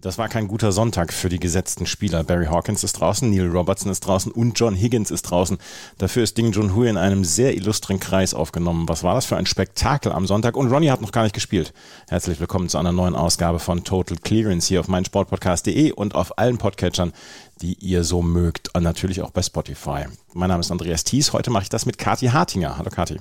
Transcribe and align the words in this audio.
Das 0.00 0.16
war 0.16 0.30
kein 0.30 0.48
guter 0.48 0.72
Sonntag 0.72 1.12
für 1.12 1.28
die 1.28 1.38
gesetzten 1.38 1.84
Spieler. 1.84 2.24
Barry 2.24 2.46
Hawkins 2.46 2.82
ist 2.84 2.94
draußen, 2.94 3.28
Neil 3.28 3.50
Robertson 3.50 3.92
ist 3.92 4.00
draußen 4.00 4.32
und 4.32 4.58
John 4.58 4.74
Higgins 4.74 5.10
ist 5.10 5.22
draußen. 5.22 5.58
Dafür 5.98 6.22
ist 6.22 6.38
Ding 6.38 6.52
Junhui 6.52 6.88
in 6.88 6.96
einem 6.96 7.22
sehr 7.22 7.54
illustren 7.54 8.00
Kreis 8.00 8.32
aufgenommen. 8.32 8.88
Was 8.88 9.04
war 9.04 9.14
das 9.14 9.26
für 9.26 9.36
ein 9.36 9.44
Spektakel 9.44 10.12
am 10.12 10.26
Sonntag? 10.26 10.56
Und 10.56 10.72
Ronnie 10.72 10.90
hat 10.90 11.02
noch 11.02 11.12
gar 11.12 11.24
nicht 11.24 11.34
gespielt. 11.34 11.74
Herzlich 12.08 12.40
willkommen 12.40 12.70
zu 12.70 12.78
einer 12.78 12.92
neuen 12.92 13.14
Ausgabe 13.14 13.58
von 13.58 13.84
Total 13.84 14.16
Clearance 14.16 14.68
hier 14.68 14.80
auf 14.80 14.88
meinsportpodcast.de 14.88 15.92
und 15.92 16.14
auf 16.14 16.38
allen 16.38 16.56
Podcatchern, 16.56 17.12
die 17.60 17.74
ihr 17.74 18.02
so 18.02 18.22
mögt. 18.22 18.74
Und 18.74 18.84
natürlich 18.84 19.20
auch 19.20 19.32
bei 19.32 19.42
Spotify. 19.42 20.06
Mein 20.32 20.48
Name 20.48 20.60
ist 20.60 20.70
Andreas 20.70 21.04
Thies. 21.04 21.34
Heute 21.34 21.50
mache 21.50 21.64
ich 21.64 21.68
das 21.68 21.84
mit 21.84 21.98
Kati 21.98 22.28
Hartinger. 22.28 22.78
Hallo 22.78 22.88
Kati. 22.88 23.20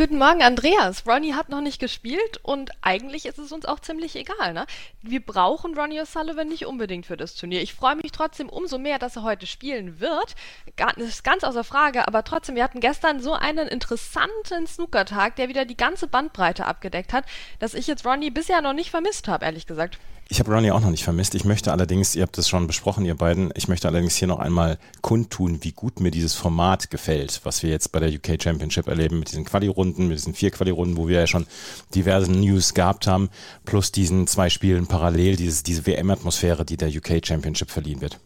Guten 0.00 0.16
Morgen, 0.16 0.40
Andreas. 0.40 1.06
Ronnie 1.06 1.34
hat 1.34 1.50
noch 1.50 1.60
nicht 1.60 1.78
gespielt 1.78 2.40
und 2.42 2.70
eigentlich 2.80 3.26
ist 3.26 3.38
es 3.38 3.52
uns 3.52 3.66
auch 3.66 3.80
ziemlich 3.80 4.16
egal. 4.16 4.54
Ne? 4.54 4.64
Wir 5.02 5.20
brauchen 5.20 5.78
Ronnie 5.78 6.00
O'Sullivan 6.00 6.44
nicht 6.44 6.64
unbedingt 6.64 7.04
für 7.04 7.18
das 7.18 7.34
Turnier. 7.34 7.60
Ich 7.60 7.74
freue 7.74 7.96
mich 7.96 8.10
trotzdem 8.10 8.48
umso 8.48 8.78
mehr, 8.78 8.98
dass 8.98 9.16
er 9.16 9.24
heute 9.24 9.46
spielen 9.46 10.00
wird. 10.00 10.36
Das 10.76 10.96
ist 10.96 11.22
ganz 11.22 11.44
außer 11.44 11.64
Frage, 11.64 12.08
aber 12.08 12.24
trotzdem, 12.24 12.54
wir 12.54 12.64
hatten 12.64 12.80
gestern 12.80 13.20
so 13.20 13.34
einen 13.34 13.68
interessanten 13.68 14.66
Snookertag, 14.66 15.36
der 15.36 15.50
wieder 15.50 15.66
die 15.66 15.76
ganze 15.76 16.06
Bandbreite 16.06 16.64
abgedeckt 16.64 17.12
hat, 17.12 17.26
dass 17.58 17.74
ich 17.74 17.86
jetzt 17.86 18.06
Ronnie 18.06 18.30
bisher 18.30 18.62
noch 18.62 18.72
nicht 18.72 18.90
vermisst 18.90 19.28
habe, 19.28 19.44
ehrlich 19.44 19.66
gesagt. 19.66 19.98
Ich 20.32 20.38
habe 20.38 20.52
Ronnie 20.52 20.70
auch 20.70 20.80
noch 20.80 20.90
nicht 20.90 21.02
vermisst. 21.02 21.34
Ich 21.34 21.44
möchte 21.44 21.72
allerdings, 21.72 22.14
ihr 22.14 22.22
habt 22.22 22.38
es 22.38 22.48
schon 22.48 22.68
besprochen, 22.68 23.04
ihr 23.04 23.16
beiden, 23.16 23.52
ich 23.56 23.66
möchte 23.66 23.88
allerdings 23.88 24.14
hier 24.14 24.28
noch 24.28 24.38
einmal 24.38 24.78
kundtun, 25.00 25.64
wie 25.64 25.72
gut 25.72 25.98
mir 25.98 26.12
dieses 26.12 26.36
Format 26.36 26.88
gefällt, 26.88 27.40
was 27.42 27.64
wir 27.64 27.70
jetzt 27.70 27.90
bei 27.90 27.98
der 27.98 28.10
UK 28.10 28.40
Championship 28.40 28.86
erleben, 28.86 29.18
mit 29.18 29.32
diesen 29.32 29.44
Quali-Runden, 29.44 30.06
mit 30.06 30.18
diesen 30.18 30.34
vier 30.34 30.52
Quali-Runden, 30.52 30.96
wo 30.96 31.08
wir 31.08 31.18
ja 31.18 31.26
schon 31.26 31.48
diverse 31.96 32.30
News 32.30 32.74
gehabt 32.74 33.08
haben, 33.08 33.28
plus 33.64 33.90
diesen 33.90 34.28
zwei 34.28 34.50
Spielen 34.50 34.86
parallel, 34.86 35.34
dieses, 35.34 35.64
diese 35.64 35.84
WM-Atmosphäre, 35.84 36.64
die 36.64 36.76
der 36.76 36.90
UK 36.90 37.26
Championship 37.26 37.72
verliehen 37.72 38.00
wird. 38.00 38.20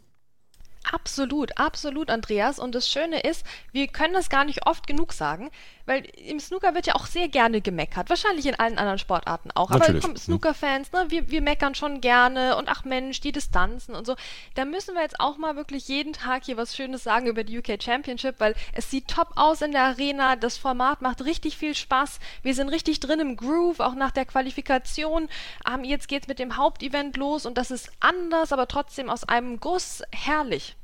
Absolut, 0.93 1.57
absolut, 1.57 2.11
Andreas. 2.11 2.59
Und 2.59 2.75
das 2.75 2.89
Schöne 2.89 3.21
ist, 3.21 3.45
wir 3.73 3.89
können 3.89 4.13
das 4.13 4.29
gar 4.29 4.45
nicht 4.45 4.67
oft 4.67 4.87
genug 4.87 5.15
sagen, 5.15 5.51
weil 5.87 6.05
im 6.17 6.41
Snooker 6.41 6.75
wird 6.75 6.87
ja 6.87 6.95
auch 6.95 7.07
sehr 7.07 7.29
gerne 7.29 7.61
gemeckert. 7.61 8.09
Wahrscheinlich 8.09 8.47
in 8.47 8.55
allen 8.55 8.79
anderen 8.79 8.99
Sportarten 8.99 9.51
auch. 9.53 9.71
Natürlich. 9.71 10.05
Aber 10.05 10.15
komm, 10.15 10.17
Snooker-Fans, 10.17 10.93
ne, 10.93 11.07
wir, 11.09 11.31
wir 11.31 11.43
meckern 11.43 11.75
schon 11.75 12.01
gerne 12.01 12.57
und 12.57 12.69
ach 12.69 12.85
Mensch, 12.85 13.21
die 13.21 13.33
Distanzen 13.33 13.95
und 13.95 14.07
so. 14.07 14.17
Da 14.55 14.65
müssen 14.65 14.95
wir 14.95 15.03
jetzt 15.03 15.21
auch 15.21 15.37
mal 15.37 15.57
wirklich 15.57 15.89
jeden 15.89 16.13
Tag 16.13 16.45
hier 16.45 16.57
was 16.57 16.77
Schönes 16.77 17.05
sagen 17.05 17.27
über 17.27 17.45
die 17.45 17.59
UK 17.59 17.83
Championship, 17.83 18.37
weil 18.39 18.55
es 18.73 18.91
sieht 18.91 19.09
top 19.09 19.33
aus 19.37 19.63
in 19.63 19.73
der 19.73 19.85
Arena. 19.85 20.37
Das 20.37 20.57
Format 20.57 21.03
macht 21.03 21.25
richtig 21.25 21.57
viel 21.57 21.75
Spaß. 21.75 22.19
Wir 22.43 22.55
sind 22.55 22.69
richtig 22.69 23.01
drin 23.01 23.21
im 23.21 23.37
Groove, 23.37 23.81
auch 23.81 23.95
nach 23.95 24.11
der 24.11 24.25
Qualifikation. 24.25 25.29
Ähm, 25.73 25.85
jetzt 25.85 26.09
geht's 26.09 26.29
mit 26.29 26.39
dem 26.39 26.57
Hauptevent 26.57 27.17
los 27.17 27.47
und 27.47 27.59
das 27.59 27.71
ist 27.71 27.91
anders, 28.01 28.53
aber 28.53 28.69
trotzdem 28.69 29.11
aus 29.11 29.25
einem 29.25 29.61
Guss 29.61 30.03
herrlich. 30.13 30.77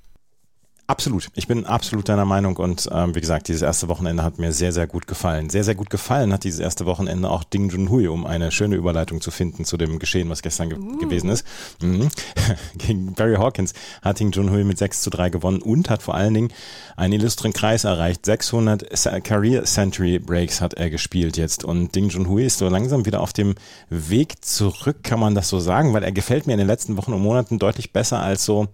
Absolut. 0.90 1.28
Ich 1.36 1.46
bin 1.46 1.66
absolut 1.66 2.08
deiner 2.08 2.24
Meinung 2.24 2.56
und 2.56 2.88
ähm, 2.90 3.14
wie 3.14 3.20
gesagt, 3.20 3.46
dieses 3.46 3.62
erste 3.62 3.86
Wochenende 3.86 4.24
hat 4.24 4.40
mir 4.40 4.52
sehr, 4.52 4.72
sehr 4.72 4.88
gut 4.88 5.06
gefallen. 5.06 5.48
Sehr, 5.48 5.62
sehr 5.62 5.76
gut 5.76 5.88
gefallen 5.88 6.32
hat 6.32 6.42
dieses 6.42 6.58
erste 6.58 6.84
Wochenende 6.84 7.30
auch 7.30 7.44
Ding 7.44 7.70
Junhui, 7.70 8.08
um 8.08 8.26
eine 8.26 8.50
schöne 8.50 8.74
Überleitung 8.74 9.20
zu 9.20 9.30
finden 9.30 9.64
zu 9.64 9.76
dem 9.76 10.00
Geschehen, 10.00 10.28
was 10.30 10.42
gestern 10.42 10.68
ge 10.68 10.78
uh. 10.80 10.98
gewesen 10.98 11.30
ist. 11.30 11.46
Mhm. 11.80 12.08
Gegen 12.74 13.14
Barry 13.14 13.36
Hawkins 13.36 13.72
hat 14.02 14.18
Ding 14.18 14.32
Junhui 14.32 14.64
mit 14.64 14.78
6 14.78 15.02
zu 15.02 15.10
3 15.10 15.30
gewonnen 15.30 15.62
und 15.62 15.90
hat 15.90 16.02
vor 16.02 16.16
allen 16.16 16.34
Dingen 16.34 16.52
einen 16.96 17.12
illustren 17.12 17.52
Kreis 17.52 17.84
erreicht. 17.84 18.26
600 18.26 19.22
Career 19.22 19.62
Century 19.66 20.18
Breaks 20.18 20.60
hat 20.60 20.74
er 20.74 20.90
gespielt 20.90 21.36
jetzt 21.36 21.62
und 21.62 21.94
Ding 21.94 22.08
Junhui 22.08 22.46
ist 22.46 22.58
so 22.58 22.68
langsam 22.68 23.06
wieder 23.06 23.20
auf 23.20 23.32
dem 23.32 23.54
Weg 23.90 24.44
zurück, 24.44 25.04
kann 25.04 25.20
man 25.20 25.36
das 25.36 25.48
so 25.50 25.60
sagen, 25.60 25.92
weil 25.92 26.02
er 26.02 26.10
gefällt 26.10 26.48
mir 26.48 26.54
in 26.54 26.58
den 26.58 26.66
letzten 26.66 26.96
Wochen 26.96 27.12
und 27.12 27.22
Monaten 27.22 27.60
deutlich 27.60 27.92
besser 27.92 28.18
als 28.18 28.44
so 28.44 28.66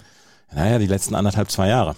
naja, 0.53 0.79
die 0.79 0.87
letzten 0.87 1.15
anderthalb, 1.15 1.51
zwei 1.51 1.69
Jahre. 1.69 1.97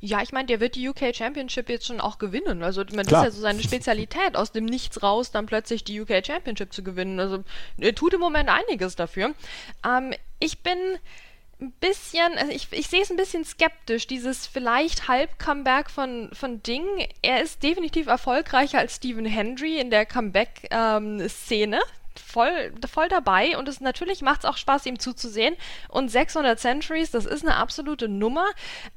Ja, 0.00 0.22
ich 0.22 0.32
meine, 0.32 0.46
der 0.46 0.60
wird 0.60 0.74
die 0.74 0.88
UK 0.88 1.14
Championship 1.14 1.68
jetzt 1.68 1.86
schon 1.86 2.00
auch 2.00 2.18
gewinnen. 2.18 2.62
Also 2.62 2.84
man 2.94 3.06
Klar. 3.06 3.22
ist 3.22 3.26
ja 3.26 3.30
so 3.30 3.40
seine 3.40 3.62
Spezialität, 3.62 4.36
aus 4.36 4.52
dem 4.52 4.64
Nichts 4.64 5.02
raus 5.02 5.30
dann 5.30 5.46
plötzlich 5.46 5.84
die 5.84 6.00
UK 6.00 6.24
Championship 6.24 6.72
zu 6.72 6.82
gewinnen. 6.84 7.18
Also 7.18 7.44
er 7.78 7.94
tut 7.94 8.14
im 8.14 8.20
Moment 8.20 8.48
einiges 8.48 8.94
dafür. 8.94 9.34
Ähm, 9.84 10.12
ich 10.38 10.62
bin 10.62 10.78
ein 11.60 11.72
bisschen, 11.80 12.36
also 12.36 12.52
ich, 12.52 12.68
ich 12.72 12.88
sehe 12.88 13.02
es 13.02 13.10
ein 13.10 13.16
bisschen 13.16 13.44
skeptisch, 13.44 14.06
dieses 14.06 14.46
vielleicht 14.46 15.08
Halb-Comeback 15.08 15.88
von, 15.88 16.28
von 16.32 16.62
Ding. 16.62 16.84
Er 17.22 17.42
ist 17.42 17.62
definitiv 17.62 18.08
erfolgreicher 18.08 18.78
als 18.78 18.96
Stephen 18.96 19.24
Hendry 19.24 19.80
in 19.80 19.90
der 19.90 20.04
Comeback-Szene. 20.04 21.76
Ähm, 21.76 21.82
voll, 22.20 22.72
voll 22.90 23.08
dabei 23.08 23.56
und 23.56 23.68
es 23.68 23.80
natürlich 23.80 24.22
macht 24.22 24.40
es 24.40 24.44
auch 24.44 24.56
Spaß, 24.56 24.86
ihm 24.86 24.98
zuzusehen. 24.98 25.54
Und 25.88 26.10
600 26.10 26.58
Centuries, 26.58 27.10
das 27.10 27.26
ist 27.26 27.44
eine 27.44 27.56
absolute 27.56 28.08
Nummer. 28.08 28.46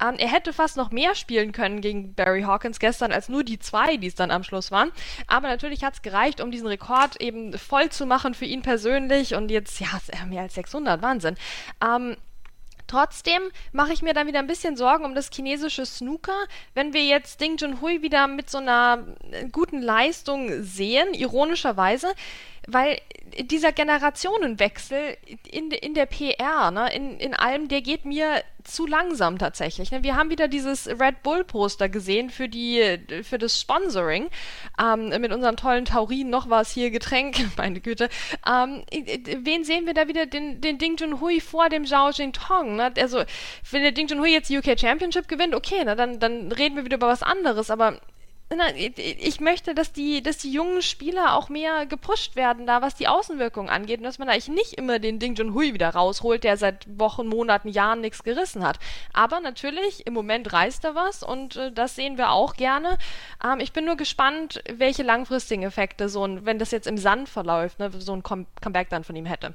Ähm, 0.02 0.16
er 0.18 0.32
hätte 0.32 0.54
fast 0.54 0.78
noch 0.78 0.92
mehr 0.92 1.16
spielen 1.16 1.52
können 1.52 1.82
gegen 1.82 2.14
Barry 2.14 2.44
Hawkins 2.44 2.80
gestern 2.80 3.12
als 3.12 3.30
nur 3.30 3.44
die 3.44 3.60
zwei, 3.60 3.98
die 3.98 4.08
es 4.08 4.16
dann 4.16 4.32
am 4.32 4.44
Schluss 4.44 4.72
waren. 4.72 4.92
Aber 5.28 5.48
natürlich 5.48 5.84
hat 5.84 5.96
es 5.96 6.02
gereicht, 6.02 6.42
um 6.42 6.52
diesen 6.52 6.68
Rekord 6.68 7.22
eben 7.22 7.58
voll 7.58 7.90
zu 7.90 8.06
machen 8.06 8.34
für 8.34 8.46
ihn 8.46 8.62
persönlich. 8.62 9.36
Und 9.36 9.52
jetzt, 9.52 9.80
ja, 9.80 9.90
mehr 10.28 10.44
als 10.44 10.56
600, 10.56 11.02
Wahnsinn. 11.02 11.36
Ähm, 11.84 12.16
Trotzdem 12.90 13.44
mache 13.72 13.94
ich 13.94 14.02
mir 14.02 14.16
dann 14.16 14.26
wieder 14.26 14.40
ein 14.40 14.48
bisschen 14.48 14.76
Sorgen 14.76 15.06
um 15.06 15.14
das 15.14 15.30
chinesische 15.32 15.86
Snooker. 15.86 16.48
Wenn 16.74 16.92
wir 16.92 17.04
jetzt 17.06 17.40
Ding 17.40 17.56
Junhui 17.58 18.02
wieder 18.02 18.26
mit 18.26 18.50
so 18.50 18.58
einer 18.58 19.06
guten 19.52 19.80
Leistung 19.80 20.64
sehen, 20.64 21.14
ironischerweise, 21.14 22.08
weil 22.68 23.00
dieser 23.40 23.74
Generationenwechsel 23.74 25.18
in, 25.52 25.70
in 25.70 25.94
der 25.94 26.08
PR, 26.08 26.72
ne, 26.72 26.92
in, 26.92 27.20
in 27.20 27.36
allem, 27.36 27.68
der 27.68 27.82
geht 27.82 28.06
mir 28.06 28.44
zu 28.74 28.86
langsam 28.86 29.38
tatsächlich. 29.38 29.92
Ne? 29.92 30.04
Wir 30.04 30.16
haben 30.16 30.30
wieder 30.30 30.48
dieses 30.48 30.88
Red 30.88 31.24
Bull 31.24 31.44
Poster 31.44 31.90
gesehen 31.90 32.30
für 32.30 32.48
die 32.48 33.00
für 33.24 33.38
das 33.38 33.60
Sponsoring 33.60 34.30
ähm, 34.82 35.10
mit 35.22 35.32
unserem 35.32 35.56
tollen 35.56 35.86
Taurin. 35.86 36.30
Noch 36.30 36.50
war 36.50 36.62
es 36.62 36.72
hier 36.72 36.92
Getränk, 36.92 37.38
meine 37.58 37.80
Güte. 37.80 38.10
Ähm, 38.48 38.84
wen 38.92 39.64
sehen 39.64 39.86
wir 39.86 39.94
da 39.94 40.08
wieder? 40.08 40.26
Den, 40.26 40.62
den 40.62 40.78
Ding 40.78 40.98
Junhui 40.98 41.40
vor 41.42 41.70
dem 41.70 41.86
Zhao 41.86 42.10
Jintong. 42.12 42.76
Ne? 42.76 42.94
Also 42.98 43.24
wenn 43.72 43.82
der 43.82 43.92
Ding 43.92 44.08
Junhui 44.08 44.32
jetzt 44.32 44.50
die 44.50 44.58
UK 44.58 44.80
Championship 44.80 45.28
gewinnt, 45.28 45.56
okay, 45.56 45.84
ne, 45.84 45.96
dann 45.96 46.20
dann 46.20 46.52
reden 46.52 46.76
wir 46.76 46.86
wieder 46.86 46.98
über 46.98 47.08
was 47.08 47.24
anderes. 47.24 47.70
Aber 47.72 48.00
ich 48.96 49.40
möchte, 49.40 49.76
dass 49.76 49.92
die, 49.92 50.24
dass 50.24 50.38
die 50.38 50.52
jungen 50.52 50.82
Spieler 50.82 51.36
auch 51.36 51.50
mehr 51.50 51.86
gepusht 51.86 52.36
werden, 52.36 52.66
da 52.66 52.82
was 52.82 52.96
die 52.96 53.08
Außenwirkung 53.08 53.70
angeht 53.70 54.00
und 54.00 54.06
dass 54.06 54.18
man 54.18 54.28
eigentlich 54.28 54.48
nicht 54.48 54.74
immer 54.74 54.98
den 54.98 55.20
Ding 55.20 55.36
Junhui 55.36 55.76
wieder 55.76 55.90
rausholt, 55.90 56.44
der 56.44 56.58
seit 56.58 56.88
Wochen, 57.00 57.28
Monaten, 57.28 57.70
Jahren 57.70 58.02
nichts 58.02 58.24
gerissen 58.24 58.66
hat. 58.66 58.80
Aber 59.14 59.40
natürlich, 59.40 60.08
im 60.08 60.14
Moment 60.14 60.52
reißt 60.52 60.84
er 60.84 60.96
was 60.96 61.22
und 61.22 61.58
äh, 61.58 61.72
das 61.72 61.96
sehen 61.96 62.18
wir 62.18 62.32
auch 62.32 62.56
gerne. 62.56 62.98
Ähm, 63.44 63.60
ich 63.60 63.72
bin 63.72 63.86
nur 63.86 63.98
gespannt, 63.98 64.64
welche 64.68 65.04
langfristigen 65.04 65.62
Effekte 65.62 66.10
so 66.10 66.26
ein, 66.26 66.46
wenn 66.46 66.58
das 66.58 66.72
jetzt 66.72 66.88
im 66.88 66.98
Sand 66.98 67.30
verläuft, 67.30 67.78
ne, 67.78 67.92
so 68.00 68.14
ein 68.14 68.24
Comeback 68.24 68.90
dann 68.90 69.04
von 69.04 69.16
ihm 69.16 69.28
hätte. 69.28 69.54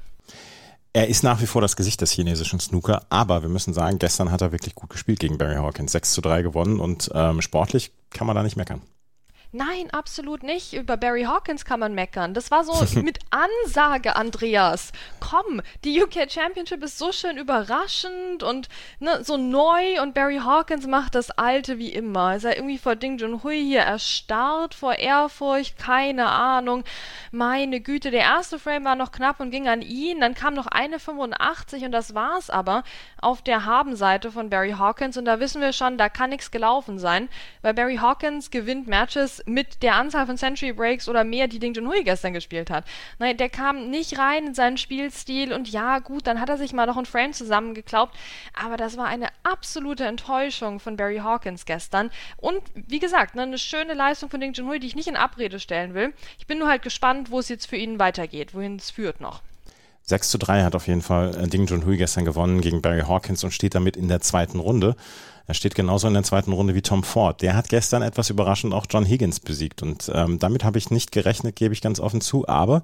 Er 0.95 1.09
ist 1.09 1.23
nach 1.23 1.41
wie 1.41 1.45
vor 1.45 1.61
das 1.61 1.75
Gesicht 1.75 1.99
des 1.99 2.11
chinesischen 2.11 2.61
Snooker, 2.61 3.05
aber 3.09 3.41
wir 3.41 3.49
müssen 3.49 3.73
sagen, 3.73 3.99
gestern 3.99 4.31
hat 4.31 4.39
er 4.39 4.53
wirklich 4.53 4.75
gut 4.75 4.89
gespielt 4.89 5.19
gegen 5.19 5.37
Barry 5.37 5.55
Hawkins. 5.55 5.91
6 5.91 6.13
zu 6.13 6.21
3 6.21 6.41
gewonnen 6.41 6.79
und 6.79 7.11
ähm, 7.13 7.41
sportlich 7.41 7.91
kann 8.11 8.27
man 8.27 8.35
da 8.37 8.43
nicht 8.43 8.55
meckern. 8.55 8.81
Nein, 9.55 9.89
absolut 9.93 10.43
nicht. 10.43 10.73
Über 10.73 10.97
Barry 10.97 11.23
Hawkins 11.23 11.63
kann 11.63 11.79
man 11.79 11.95
meckern. 11.95 12.33
Das 12.33 12.51
war 12.51 12.65
so 12.65 12.73
mit 13.01 13.19
Ansage, 13.29 14.17
Andreas. 14.17 14.91
Komm, 15.21 15.61
die 15.85 16.03
UK 16.03 16.29
Championship 16.29 16.83
ist 16.83 16.97
so 16.97 17.13
schön 17.13 17.37
überraschend 17.37 18.43
und 18.43 18.67
ne, 18.99 19.23
so 19.23 19.37
neu 19.37 20.01
und 20.01 20.13
Barry 20.13 20.41
Hawkins 20.43 20.87
macht 20.87 21.15
das 21.15 21.31
Alte 21.31 21.77
wie 21.77 21.87
immer. 21.87 22.35
Ist 22.35 22.43
er 22.43 22.57
irgendwie 22.57 22.77
vor 22.77 22.97
Ding 22.97 23.17
Junhui 23.17 23.63
hier 23.63 23.79
erstarrt, 23.79 24.73
vor 24.73 24.95
Ehrfurcht, 24.95 25.77
keine 25.77 26.27
Ahnung. 26.27 26.83
Meine 27.31 27.79
Güte, 27.79 28.11
der 28.11 28.23
erste 28.23 28.59
Frame 28.59 28.83
war 28.83 28.97
noch 28.97 29.13
knapp 29.13 29.39
und 29.39 29.51
ging 29.51 29.69
an 29.69 29.81
ihn. 29.81 30.19
Dann 30.19 30.33
kam 30.33 30.53
noch 30.53 30.67
eine 30.67 30.99
85 30.99 31.85
und 31.85 31.93
das 31.93 32.13
war's 32.13 32.49
aber 32.49 32.83
auf 33.21 33.41
der 33.41 33.63
Habenseite 33.63 34.33
von 34.33 34.49
Barry 34.49 34.71
Hawkins 34.77 35.15
und 35.15 35.23
da 35.23 35.39
wissen 35.39 35.61
wir 35.61 35.71
schon, 35.71 35.97
da 35.97 36.09
kann 36.09 36.31
nichts 36.31 36.51
gelaufen 36.51 36.99
sein, 36.99 37.29
weil 37.61 37.73
Barry 37.73 37.95
Hawkins 37.95 38.51
gewinnt 38.51 38.87
Matches 38.87 39.44
mit 39.45 39.83
der 39.83 39.95
Anzahl 39.95 40.25
von 40.25 40.37
Century 40.37 40.73
Breaks 40.73 41.07
oder 41.07 41.23
mehr, 41.23 41.47
die 41.47 41.59
Ding 41.59 41.73
Junhui 41.73 42.03
gestern 42.03 42.33
gespielt 42.33 42.69
hat. 42.69 42.85
Nein, 43.19 43.37
der 43.37 43.49
kam 43.49 43.89
nicht 43.89 44.17
rein 44.17 44.47
in 44.47 44.53
seinen 44.53 44.77
Spielstil 44.77 45.53
und 45.53 45.69
ja, 45.69 45.99
gut, 45.99 46.27
dann 46.27 46.39
hat 46.39 46.49
er 46.49 46.57
sich 46.57 46.73
mal 46.73 46.85
noch 46.85 46.97
ein 46.97 47.05
Frame 47.05 47.33
zusammengeklaubt, 47.33 48.15
aber 48.53 48.77
das 48.77 48.97
war 48.97 49.07
eine 49.07 49.27
absolute 49.43 50.05
Enttäuschung 50.05 50.79
von 50.79 50.97
Barry 50.97 51.17
Hawkins 51.17 51.65
gestern 51.65 52.11
und 52.37 52.61
wie 52.73 52.99
gesagt, 52.99 53.35
ne, 53.35 53.43
eine 53.43 53.57
schöne 53.57 53.93
Leistung 53.93 54.29
von 54.29 54.39
Ding 54.39 54.53
Junhui, 54.53 54.79
die 54.79 54.87
ich 54.87 54.95
nicht 54.95 55.07
in 55.07 55.15
Abrede 55.15 55.59
stellen 55.59 55.93
will. 55.93 56.13
Ich 56.39 56.47
bin 56.47 56.59
nur 56.59 56.67
halt 56.67 56.81
gespannt, 56.81 57.31
wo 57.31 57.39
es 57.39 57.49
jetzt 57.49 57.67
für 57.67 57.77
ihn 57.77 57.99
weitergeht, 57.99 58.53
wohin 58.53 58.77
es 58.77 58.91
führt 58.91 59.21
noch. 59.21 59.41
6 60.05 60.29
zu 60.29 60.37
3 60.37 60.63
hat 60.63 60.75
auf 60.75 60.87
jeden 60.87 61.01
Fall 61.01 61.35
äh, 61.35 61.47
Ding 61.47 61.65
Junhui 61.65 61.97
gestern 61.97 62.25
gewonnen 62.25 62.61
gegen 62.61 62.81
Barry 62.81 63.01
Hawkins 63.01 63.43
und 63.43 63.51
steht 63.51 63.75
damit 63.75 63.97
in 63.97 64.07
der 64.07 64.21
zweiten 64.21 64.59
Runde. 64.59 64.95
Er 65.47 65.53
steht 65.53 65.75
genauso 65.75 66.07
in 66.07 66.15
der 66.15 66.23
zweiten 66.23 66.53
Runde 66.53 66.73
wie 66.73 66.81
Tom 66.81 67.03
Ford. 67.03 67.41
Der 67.41 67.55
hat 67.55 67.69
gestern 67.69 68.01
etwas 68.01 68.31
überraschend 68.31 68.73
auch 68.73 68.87
John 68.89 69.05
Higgins 69.05 69.39
besiegt 69.39 69.83
und 69.83 70.11
ähm, 70.13 70.39
damit 70.39 70.63
habe 70.63 70.77
ich 70.77 70.89
nicht 70.89 71.11
gerechnet, 71.11 71.55
gebe 71.55 71.73
ich 71.73 71.81
ganz 71.81 71.99
offen 71.99 72.21
zu. 72.21 72.47
Aber 72.47 72.81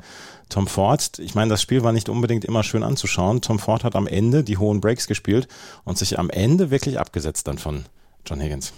Tom 0.49 0.67
Ford, 0.67 1.17
ich 1.19 1.33
meine, 1.33 1.49
das 1.49 1.61
Spiel 1.61 1.83
war 1.83 1.91
nicht 1.91 2.09
unbedingt 2.09 2.45
immer 2.45 2.63
schön 2.63 2.83
anzuschauen. 2.83 3.41
Tom 3.41 3.57
Ford 3.57 3.83
hat 3.83 3.95
am 3.95 4.05
Ende 4.07 4.43
die 4.43 4.57
hohen 4.57 4.81
Breaks 4.81 5.07
gespielt 5.07 5.47
und 5.85 5.97
sich 5.97 6.19
am 6.19 6.29
Ende 6.29 6.69
wirklich 6.69 6.99
abgesetzt 6.99 7.47
dann 7.47 7.57
von 7.57 7.85
John 8.27 8.39
Higgins. 8.39 8.73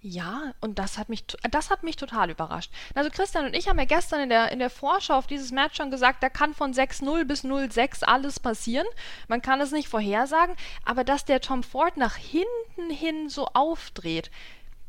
Ja, 0.00 0.52
und 0.60 0.78
das 0.78 0.96
hat 0.96 1.08
mich, 1.08 1.24
das 1.50 1.70
hat 1.70 1.82
mich 1.82 1.96
total 1.96 2.30
überrascht. 2.30 2.70
Also 2.94 3.10
Christian 3.10 3.46
und 3.46 3.56
ich 3.56 3.68
haben 3.68 3.80
ja 3.80 3.84
gestern 3.84 4.20
in 4.20 4.28
der, 4.28 4.52
in 4.52 4.60
der 4.60 4.70
Vorschau 4.70 5.14
auf 5.14 5.26
dieses 5.26 5.50
Match 5.50 5.76
schon 5.76 5.90
gesagt, 5.90 6.22
da 6.22 6.28
kann 6.28 6.54
von 6.54 6.72
6-0 6.72 7.24
bis 7.24 7.42
0-6 7.42 8.04
alles 8.04 8.38
passieren. 8.38 8.86
Man 9.26 9.42
kann 9.42 9.60
es 9.60 9.72
nicht 9.72 9.88
vorhersagen, 9.88 10.54
aber 10.84 11.02
dass 11.02 11.24
der 11.24 11.40
Tom 11.40 11.64
Ford 11.64 11.96
nach 11.96 12.14
hinten 12.14 12.90
hin 12.90 13.28
so 13.28 13.46
aufdreht, 13.46 14.30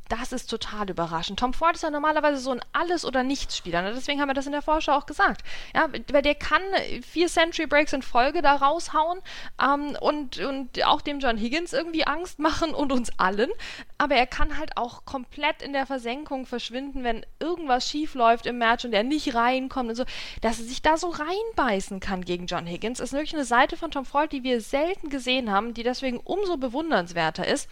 das 0.10 0.32
ist 0.32 0.50
total 0.50 0.90
überraschend. 0.90 1.40
Tom 1.40 1.54
Ford 1.54 1.76
ist 1.76 1.84
ja 1.84 1.92
normalerweise 1.92 2.40
so 2.40 2.52
ein 2.52 2.62
Alles- 2.74 3.06
oder 3.06 3.24
Nichts-Spieler. 3.24 3.84
Ne? 3.84 3.94
Deswegen 3.94 4.20
haben 4.20 4.28
wir 4.28 4.34
das 4.34 4.48
in 4.48 4.52
der 4.52 4.64
Vorschau 4.64 4.94
auch 4.94 5.06
gesagt. 5.06 5.44
Ja, 5.76 5.88
weil 6.12 6.24
der 6.24 6.34
kann 6.36 6.62
vier 7.08 7.28
Century 7.28 7.68
Breaks 7.68 7.94
in 7.94 8.02
Folge 8.02 8.42
da 8.42 8.56
raushauen 8.56 9.22
ähm, 9.62 9.96
und, 10.02 10.40
und 10.40 10.84
auch 10.84 11.02
dem 11.02 11.20
John 11.20 11.38
Higgins 11.38 11.74
irgendwie 11.74 12.08
Angst 12.08 12.40
machen 12.40 12.74
und 12.74 12.92
uns 12.92 13.12
allen. 13.20 13.52
Aber 14.00 14.16
er 14.16 14.26
kann 14.26 14.58
halt 14.58 14.78
auch 14.78 15.06
komplett 15.06 15.62
in 15.62 15.74
der 15.74 15.86
Versenkung 15.86 16.48
verschwinden, 16.48 17.04
wenn 17.04 17.24
irgendwas 17.40 17.88
schief 17.88 18.16
läuft 18.16 18.48
im 18.48 18.58
Match 18.58 18.86
und 18.86 18.94
er 18.94 19.04
nicht 19.04 19.36
reinkommt 19.36 19.90
und 19.90 19.96
so. 19.96 20.06
Dass 20.42 20.60
er 20.60 20.66
sich 20.66 20.82
da 20.82 20.98
so 20.98 21.10
reinbeißen 21.10 22.00
kann 22.00 22.26
gegen 22.26 22.48
John 22.48 22.66
Higgins, 22.66 23.00
ist 23.00 23.14
wirklich 23.14 23.36
eine 23.36 23.46
Seite 23.46 23.78
von 23.78 23.92
Tom 23.92 24.06
Ford, 24.06 24.32
die 24.32 24.44
wir 24.44 24.60
selten 24.60 25.10
gesehen 25.10 25.52
haben, 25.52 25.76
die 25.76 25.84
deswegen 25.84 26.18
umso 26.18 26.58
bewundernswerter 26.58 27.46
ist. 27.46 27.70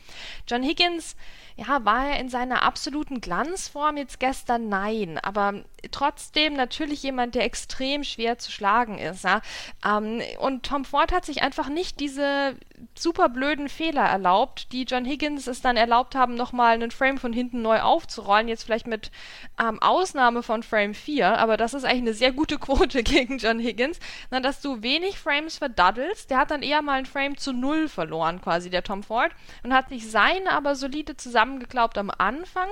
John 0.47 0.61
Higgins 0.61 1.15
ja, 1.57 1.83
war 1.85 2.07
er 2.07 2.19
in 2.19 2.29
seiner 2.29 2.61
absoluten 2.61 3.19
Glanzform 3.19 3.97
jetzt 3.97 4.19
gestern? 4.19 4.69
Nein, 4.69 5.17
aber 5.17 5.63
trotzdem 5.91 6.53
natürlich 6.53 7.03
jemand, 7.03 7.35
der 7.35 7.43
extrem 7.43 8.03
schwer 8.03 8.37
zu 8.37 8.51
schlagen 8.51 8.97
ist. 8.97 9.23
Ja? 9.23 9.41
Ähm, 9.85 10.21
und 10.39 10.63
Tom 10.63 10.85
Ford 10.85 11.11
hat 11.11 11.25
sich 11.25 11.41
einfach 11.41 11.69
nicht 11.69 11.99
diese 11.99 12.55
super 12.97 13.29
blöden 13.29 13.69
Fehler 13.69 14.03
erlaubt, 14.03 14.71
die 14.71 14.83
John 14.83 15.05
Higgins 15.05 15.47
es 15.47 15.61
dann 15.61 15.77
erlaubt 15.77 16.15
haben, 16.15 16.35
nochmal 16.35 16.73
einen 16.73 16.91
Frame 16.91 17.17
von 17.17 17.33
hinten 17.33 17.61
neu 17.61 17.81
aufzurollen. 17.81 18.47
Jetzt 18.47 18.63
vielleicht 18.63 18.87
mit 18.87 19.11
ähm, 19.59 19.81
Ausnahme 19.81 20.43
von 20.43 20.63
Frame 20.63 20.93
4, 20.93 21.37
aber 21.37 21.57
das 21.57 21.73
ist 21.73 21.85
eigentlich 21.85 22.01
eine 22.01 22.13
sehr 22.13 22.31
gute 22.31 22.57
Quote 22.59 23.03
gegen 23.03 23.37
John 23.39 23.59
Higgins, 23.59 23.99
na, 24.29 24.39
dass 24.39 24.61
du 24.61 24.83
wenig 24.83 25.17
Frames 25.17 25.57
verdaddelst. 25.57 26.29
Der 26.29 26.37
hat 26.37 26.51
dann 26.51 26.61
eher 26.61 26.81
mal 26.81 26.99
ein 26.99 27.05
Frame 27.05 27.37
zu 27.37 27.53
null 27.53 27.87
verloren, 27.87 28.41
quasi, 28.41 28.69
der 28.69 28.83
Tom 28.83 29.03
Ford, 29.03 29.31
und 29.63 29.73
hat 29.73 29.89
sich 29.89 30.09
seine 30.09 30.51
aber 30.51 30.75
solide 30.75 31.17
zusammengeklaubt 31.17 31.97
am 31.97 32.11
Anfang 32.15 32.69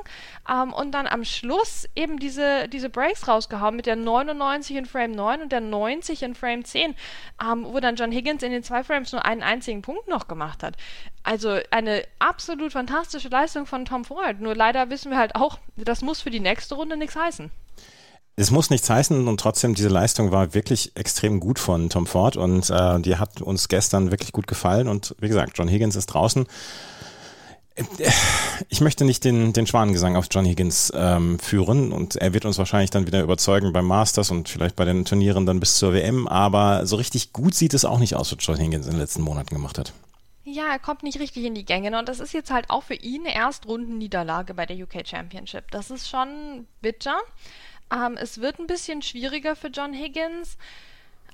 ähm, 0.50 0.74
und 0.74 0.92
dann 0.92 1.08
am 1.08 1.24
Schluss 1.24 1.88
eben 1.96 2.20
diese, 2.20 2.68
diese 2.70 2.90
Breaks 3.06 3.28
rausgehauen 3.28 3.76
mit 3.76 3.86
der 3.86 3.96
99 3.96 4.78
in 4.78 4.86
Frame 4.86 5.12
9 5.12 5.44
und 5.44 5.52
der 5.52 5.62
90 5.62 6.24
in 6.24 6.34
Frame 6.34 6.66
10, 6.66 6.96
ähm, 7.40 7.66
wo 7.68 7.80
dann 7.80 7.96
John 7.96 8.12
Higgins 8.12 8.42
in 8.42 8.52
den 8.52 8.64
zwei 8.64 8.84
Frames 8.84 9.12
nur 9.12 9.24
einen 9.26 9.44
einzigen 9.44 9.84
Punkt 9.84 10.08
noch 10.08 10.28
gemacht 10.28 10.64
hat. 10.64 10.76
Also 11.22 11.60
eine 11.70 12.04
absolut 12.18 12.72
fantastische 12.72 13.30
Leistung 13.30 13.68
von 13.68 13.86
Tom 13.86 14.06
Ford. 14.06 14.42
Nur 14.42 14.56
leider 14.56 14.90
wissen 14.90 15.12
wir 15.12 15.20
halt 15.20 15.36
auch, 15.36 15.60
das 15.76 16.02
muss 16.02 16.22
für 16.22 16.32
die 16.32 16.40
nächste 16.40 16.74
Runde 16.74 16.98
nichts 16.98 17.16
heißen. 17.16 17.52
Es 18.38 18.52
muss 18.52 18.70
nichts 18.70 18.90
heißen 18.90 19.28
und 19.28 19.40
trotzdem 19.40 19.76
diese 19.76 19.88
Leistung 19.90 20.32
war 20.32 20.54
wirklich 20.56 20.96
extrem 20.96 21.40
gut 21.40 21.60
von 21.60 21.90
Tom 21.90 22.08
Ford 22.08 22.36
und 22.36 22.70
äh, 22.70 23.00
die 23.00 23.18
hat 23.18 23.42
uns 23.42 23.70
gestern 23.70 24.12
wirklich 24.12 24.34
gut 24.34 24.48
gefallen 24.48 24.88
und 24.88 25.16
wie 25.20 25.30
gesagt, 25.30 25.58
John 25.58 25.70
Higgins 25.70 25.96
ist 25.96 26.08
draußen 26.08 26.46
ich 28.70 28.82
möchte 28.82 29.04
nicht 29.04 29.24
den, 29.24 29.52
den 29.52 29.68
Schwanengesang 29.68 30.16
auf 30.16 30.28
John 30.32 30.46
Higgins 30.46 30.94
ähm, 30.96 31.40
führen 31.40 31.92
und 31.92 32.16
er 32.16 32.34
wird 32.34 32.46
uns 32.46 32.58
wahrscheinlich 32.58 32.90
dann 32.90 33.06
wieder 33.06 33.22
überzeugen 33.22 33.74
beim 33.74 33.86
Masters 33.86 34.32
und 34.32 34.48
vielleicht 34.48 34.76
bei 34.76 34.86
den 34.86 35.04
Turnieren 35.04 35.46
dann 35.46 35.60
bis 35.60 35.78
zur 35.78 35.94
WM, 35.94 36.28
aber 36.28 36.86
so 36.86 36.96
richtig 36.96 37.34
gut 37.34 37.54
sieht 37.54 37.74
es 37.74 37.84
auch 37.84 38.00
nicht 38.00 38.16
aus, 38.16 38.32
was 38.32 38.46
John 38.46 38.58
Higgins 38.58 38.86
in 38.86 38.94
den 38.94 39.02
letzten 39.02 39.22
Monaten 39.22 39.54
gemacht 39.54 39.78
hat. 39.78 39.94
Ja, 40.46 40.68
er 40.72 40.80
kommt 40.80 41.04
nicht 41.04 41.20
richtig 41.20 41.44
in 41.44 41.56
die 41.56 41.66
Gänge 41.66 41.92
ne? 41.92 42.00
und 42.00 42.08
das 42.08 42.20
ist 42.20 42.34
jetzt 42.34 42.52
halt 42.52 42.70
auch 42.70 42.84
für 42.84 42.94
ihn 42.94 43.26
eine 43.26 43.36
Erstrundenniederlage 43.36 44.54
bei 44.54 44.66
der 44.66 44.78
UK 44.78 45.06
Championship. 45.06 45.72
Das 45.72 45.90
ist 45.90 46.08
schon 46.08 46.68
bitter. 46.82 47.18
Ähm, 47.92 48.16
es 48.16 48.40
wird 48.40 48.60
ein 48.60 48.68
bisschen 48.68 49.02
schwieriger 49.02 49.56
für 49.56 49.68
John 49.68 49.94
Higgins 49.94 50.58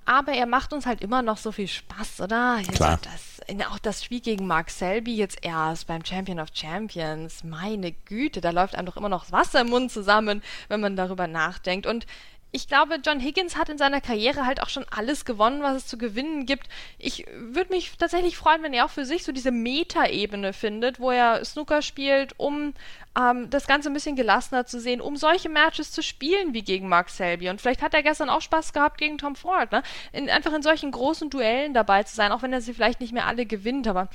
aber 0.05 0.33
er 0.33 0.45
macht 0.45 0.73
uns 0.73 0.85
halt 0.85 1.01
immer 1.01 1.21
noch 1.21 1.37
so 1.37 1.51
viel 1.51 1.67
Spaß, 1.67 2.21
oder? 2.21 2.61
Klar. 2.73 2.99
Das, 3.01 3.67
auch 3.69 3.79
das 3.79 4.03
Spiel 4.03 4.21
gegen 4.21 4.47
Mark 4.47 4.69
Selby 4.69 5.15
jetzt 5.15 5.43
erst 5.43 5.87
beim 5.87 6.03
Champion 6.03 6.39
of 6.39 6.49
Champions. 6.53 7.43
Meine 7.43 7.91
Güte, 7.91 8.41
da 8.41 8.51
läuft 8.51 8.75
einem 8.75 8.87
doch 8.87 8.97
immer 8.97 9.09
noch 9.09 9.23
das 9.23 9.31
Wasser 9.31 9.61
im 9.61 9.69
Mund 9.69 9.91
zusammen, 9.91 10.41
wenn 10.67 10.81
man 10.81 10.95
darüber 10.95 11.27
nachdenkt. 11.27 11.85
Und 11.85 12.05
ich 12.53 12.67
glaube, 12.67 12.99
John 13.05 13.21
Higgins 13.21 13.55
hat 13.55 13.69
in 13.69 13.77
seiner 13.77 14.01
Karriere 14.01 14.45
halt 14.45 14.61
auch 14.61 14.67
schon 14.67 14.85
alles 14.91 15.23
gewonnen, 15.23 15.63
was 15.63 15.77
es 15.77 15.87
zu 15.87 15.97
gewinnen 15.97 16.45
gibt. 16.45 16.67
Ich 16.97 17.25
würde 17.33 17.73
mich 17.73 17.97
tatsächlich 17.97 18.35
freuen, 18.35 18.61
wenn 18.61 18.73
er 18.73 18.85
auch 18.85 18.89
für 18.89 19.05
sich 19.05 19.23
so 19.23 19.31
diese 19.31 19.51
Meta-Ebene 19.51 20.51
findet, 20.51 20.99
wo 20.99 21.11
er 21.11 21.45
Snooker 21.45 21.81
spielt, 21.81 22.37
um 22.37 22.73
ähm, 23.17 23.49
das 23.49 23.67
Ganze 23.67 23.89
ein 23.89 23.93
bisschen 23.93 24.17
gelassener 24.17 24.65
zu 24.65 24.81
sehen, 24.81 24.99
um 24.99 25.15
solche 25.15 25.47
Matches 25.47 25.91
zu 25.93 26.03
spielen 26.03 26.53
wie 26.53 26.61
gegen 26.61 26.89
Mark 26.89 27.09
Selby. 27.09 27.49
Und 27.49 27.61
vielleicht 27.61 27.81
hat 27.81 27.93
er 27.93 28.03
gestern 28.03 28.29
auch 28.29 28.41
Spaß 28.41 28.73
gehabt 28.73 28.97
gegen 28.97 29.17
Tom 29.17 29.35
Ford, 29.37 29.71
ne? 29.71 29.81
In, 30.11 30.29
einfach 30.29 30.53
in 30.53 30.61
solchen 30.61 30.91
großen 30.91 31.29
Duellen 31.29 31.73
dabei 31.73 32.03
zu 32.03 32.15
sein, 32.15 32.33
auch 32.33 32.41
wenn 32.41 32.51
er 32.51 32.61
sie 32.61 32.73
vielleicht 32.73 32.99
nicht 32.99 33.13
mehr 33.13 33.27
alle 33.27 33.45
gewinnt. 33.45 33.87
Aber 33.87 34.09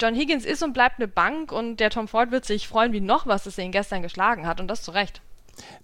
John 0.00 0.14
Higgins 0.14 0.46
ist 0.46 0.62
und 0.62 0.72
bleibt 0.72 0.98
eine 0.98 1.08
Bank 1.08 1.52
und 1.52 1.76
der 1.76 1.90
Tom 1.90 2.08
Ford 2.08 2.30
wird 2.30 2.46
sich 2.46 2.68
freuen 2.68 2.94
wie 2.94 3.00
noch 3.00 3.26
was, 3.26 3.44
dass 3.44 3.58
er 3.58 3.64
ihn 3.64 3.72
gestern 3.72 4.00
geschlagen 4.00 4.46
hat. 4.46 4.60
Und 4.60 4.68
das 4.68 4.82
zu 4.82 4.92
Recht. 4.92 5.20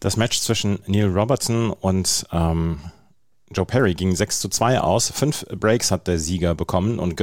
Das 0.00 0.16
Match 0.16 0.40
zwischen 0.40 0.78
Neil 0.86 1.06
Robertson 1.06 1.70
und 1.70 2.26
ähm, 2.32 2.80
Joe 3.50 3.64
Perry 3.64 3.94
ging 3.94 4.14
6 4.14 4.40
zu 4.40 4.48
2 4.48 4.80
aus. 4.80 5.10
Fünf 5.10 5.46
Breaks 5.46 5.90
hat 5.90 6.06
der 6.06 6.18
Sieger 6.18 6.54
bekommen 6.54 6.98
und 6.98 7.18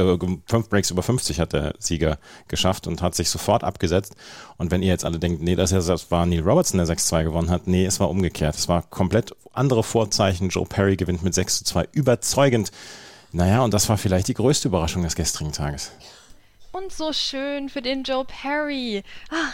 fünf 0.48 0.70
Breaks 0.70 0.90
über 0.90 1.04
50 1.04 1.40
hat 1.40 1.54
der 1.54 1.76
Sieger 1.78 2.18
geschafft 2.48 2.88
und 2.88 3.02
hat 3.02 3.14
sich 3.14 3.30
sofort 3.30 3.64
abgesetzt. 3.64 4.16
Und 4.58 4.72
wenn 4.72 4.82
ihr 4.82 4.90
jetzt 4.90 5.06
alle 5.06 5.20
denkt, 5.20 5.42
nee, 5.42 5.56
das 5.56 5.72
war 6.12 6.26
Neil 6.26 6.42
Robertson, 6.42 6.78
der 6.78 6.88
6-2 6.88 7.24
gewonnen 7.24 7.50
hat, 7.50 7.68
nee, 7.68 7.86
es 7.86 8.00
war 8.00 8.10
umgekehrt. 8.10 8.56
Es 8.56 8.68
war 8.68 8.82
komplett 8.82 9.36
andere 9.54 9.84
Vorzeichen. 9.84 10.50
Joe 10.50 10.66
Perry 10.66 10.96
gewinnt 10.96 11.22
mit 11.22 11.36
6 11.36 11.60
zu 11.60 11.66
2 11.66 11.90
überzeugend. 11.92 12.72
Naja, 13.32 13.62
und 13.62 13.74
das 13.74 13.88
war 13.90 13.98
vielleicht 13.98 14.28
die 14.28 14.34
größte 14.34 14.70
Überraschung 14.70 15.04
des 15.04 15.16
gestrigen 15.16 15.52
Tages. 15.52 15.92
Und 16.72 16.92
so 16.92 17.14
schön 17.14 17.70
für 17.70 17.82
den 17.82 18.04
Joe 18.04 18.26
Perry. 18.26 19.04
Ach, 19.30 19.54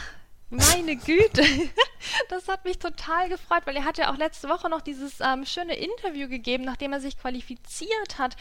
meine 0.51 0.97
Güte, 0.97 1.43
das 2.29 2.49
hat 2.49 2.65
mich 2.65 2.77
total 2.77 3.29
gefreut, 3.29 3.61
weil 3.63 3.77
er 3.77 3.85
hat 3.85 3.97
ja 3.97 4.11
auch 4.11 4.17
letzte 4.17 4.49
Woche 4.49 4.69
noch 4.69 4.81
dieses 4.81 5.21
ähm, 5.21 5.45
schöne 5.45 5.75
Interview 5.75 6.27
gegeben, 6.27 6.65
nachdem 6.65 6.91
er 6.91 6.99
sich 6.99 7.17
qualifiziert 7.17 8.19
hat, 8.19 8.35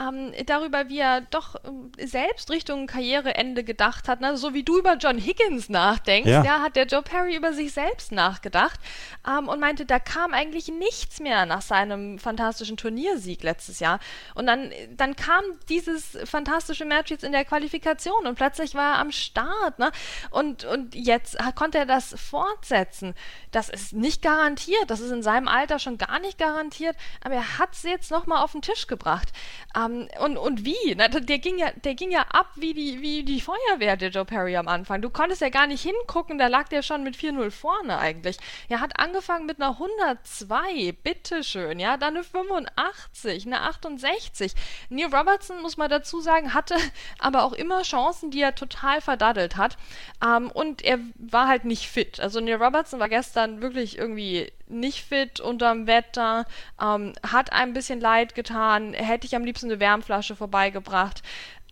ähm, 0.00 0.32
darüber, 0.46 0.88
wie 0.88 1.00
er 1.00 1.22
doch 1.22 1.56
ähm, 1.64 1.90
selbst 1.98 2.50
Richtung 2.50 2.86
Karriereende 2.86 3.64
gedacht 3.64 4.06
hat, 4.06 4.20
ne? 4.20 4.36
so 4.36 4.54
wie 4.54 4.62
du 4.62 4.78
über 4.78 4.96
John 4.96 5.18
Higgins 5.18 5.68
nachdenkst, 5.68 6.30
ja. 6.30 6.44
ja 6.44 6.62
hat 6.62 6.76
der 6.76 6.86
Joe 6.86 7.02
Perry 7.02 7.34
über 7.34 7.52
sich 7.52 7.72
selbst 7.72 8.12
nachgedacht 8.12 8.78
ähm, 9.26 9.48
und 9.48 9.58
meinte, 9.58 9.86
da 9.86 9.98
kam 9.98 10.34
eigentlich 10.34 10.68
nichts 10.68 11.18
mehr 11.18 11.46
nach 11.46 11.62
seinem 11.62 12.20
fantastischen 12.20 12.76
Turniersieg 12.76 13.42
letztes 13.42 13.80
Jahr. 13.80 13.98
Und 14.36 14.46
dann, 14.46 14.70
dann 14.96 15.16
kam 15.16 15.42
dieses 15.68 16.16
fantastische 16.24 16.84
Match 16.84 17.10
jetzt 17.10 17.24
in 17.24 17.32
der 17.32 17.44
Qualifikation 17.44 18.24
und 18.24 18.36
plötzlich 18.36 18.76
war 18.76 18.94
er 18.94 18.98
am 19.00 19.10
Start. 19.10 19.80
Ne? 19.80 19.90
Und, 20.30 20.64
und 20.64 20.94
jetzt 20.94 21.36
hat 21.40 21.55
konnte 21.56 21.78
er 21.78 21.86
das 21.86 22.14
fortsetzen. 22.18 23.14
Das 23.50 23.68
ist 23.68 23.92
nicht 23.92 24.22
garantiert, 24.22 24.88
das 24.88 25.00
ist 25.00 25.10
in 25.10 25.22
seinem 25.22 25.48
Alter 25.48 25.78
schon 25.78 25.98
gar 25.98 26.20
nicht 26.20 26.38
garantiert, 26.38 26.96
aber 27.24 27.34
er 27.34 27.58
hat 27.58 27.72
es 27.72 27.82
jetzt 27.82 28.10
nochmal 28.10 28.42
auf 28.42 28.52
den 28.52 28.62
Tisch 28.62 28.86
gebracht. 28.86 29.32
Ähm, 29.74 30.08
und, 30.20 30.36
und 30.36 30.64
wie? 30.64 30.94
Na, 30.96 31.08
der, 31.08 31.38
ging 31.38 31.58
ja, 31.58 31.70
der 31.72 31.94
ging 31.94 32.10
ja 32.10 32.22
ab 32.30 32.50
wie 32.56 32.74
die, 32.74 33.00
wie 33.00 33.24
die 33.24 33.40
Feuerwehr, 33.40 33.96
der 33.96 34.10
Joe 34.10 34.24
Perry 34.24 34.56
am 34.56 34.68
Anfang. 34.68 35.02
Du 35.02 35.10
konntest 35.10 35.40
ja 35.40 35.48
gar 35.48 35.66
nicht 35.66 35.82
hingucken, 35.82 36.38
da 36.38 36.46
lag 36.46 36.68
der 36.68 36.82
schon 36.82 37.02
mit 37.02 37.16
4-0 37.16 37.50
vorne 37.50 37.98
eigentlich. 37.98 38.36
Er 38.68 38.80
hat 38.80 39.00
angefangen 39.00 39.46
mit 39.46 39.60
einer 39.60 39.70
102, 39.70 40.92
bitteschön, 41.02 41.78
ja, 41.78 41.96
dann 41.96 42.14
eine 42.14 42.24
85, 42.24 43.46
eine 43.46 43.62
68. 43.62 44.52
Neil 44.90 45.14
Robertson, 45.14 45.62
muss 45.62 45.76
man 45.76 45.90
dazu 45.90 46.20
sagen, 46.20 46.54
hatte 46.54 46.76
aber 47.18 47.44
auch 47.44 47.52
immer 47.52 47.82
Chancen, 47.82 48.30
die 48.30 48.40
er 48.40 48.54
total 48.54 49.00
verdaddelt 49.00 49.56
hat. 49.56 49.76
Ähm, 50.24 50.50
und 50.50 50.82
er 50.82 50.98
war 51.16 51.45
halt 51.46 51.64
nicht 51.64 51.88
fit. 51.88 52.20
Also 52.20 52.40
Neil 52.40 52.62
Robertson 52.62 53.00
war 53.00 53.08
gestern 53.08 53.60
wirklich 53.62 53.98
irgendwie 53.98 54.52
nicht 54.68 55.04
fit 55.04 55.40
unterm 55.40 55.86
Wetter, 55.86 56.46
ähm, 56.80 57.12
hat 57.22 57.52
ein 57.52 57.72
bisschen 57.72 58.00
leid 58.00 58.34
getan, 58.34 58.94
hätte 58.94 59.26
ich 59.26 59.36
am 59.36 59.44
liebsten 59.44 59.66
eine 59.66 59.80
Wärmflasche 59.80 60.36
vorbeigebracht. 60.36 61.22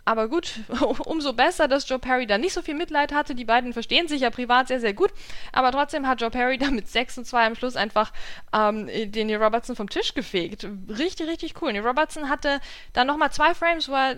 Aber 0.04 0.28
gut, 0.28 0.60
umso 1.06 1.32
besser, 1.32 1.66
dass 1.68 1.88
Joe 1.88 1.98
Perry 1.98 2.26
da 2.26 2.36
nicht 2.36 2.52
so 2.52 2.62
viel 2.62 2.74
Mitleid 2.74 3.12
hatte. 3.12 3.34
Die 3.34 3.44
beiden 3.44 3.72
verstehen 3.72 4.06
sich 4.06 4.20
ja 4.22 4.30
privat 4.30 4.68
sehr, 4.68 4.80
sehr 4.80 4.92
gut. 4.92 5.10
Aber 5.52 5.72
trotzdem 5.72 6.06
hat 6.06 6.20
Joe 6.20 6.30
Perry 6.30 6.58
da 6.64 6.70
mit 6.70 6.88
6 6.88 7.18
und 7.18 7.24
2 7.24 7.46
am 7.46 7.54
Schluss 7.54 7.76
einfach 7.76 8.12
ähm, 8.52 8.86
den 8.86 9.28
Neil 9.28 9.42
Robertson 9.42 9.76
vom 9.76 9.88
Tisch 9.88 10.14
gefegt. 10.14 10.66
Richtig, 10.88 11.28
richtig 11.28 11.62
cool. 11.62 11.72
Neil 11.72 11.86
Robertson 11.86 12.28
hatte 12.28 12.60
dann 12.92 13.06
nochmal 13.06 13.32
zwei 13.32 13.54
Frames, 13.54 13.88
wo 13.88 13.94
er 13.94 14.16